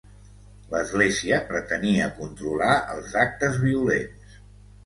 [0.71, 4.39] L’església pretenia controlar els actes violents.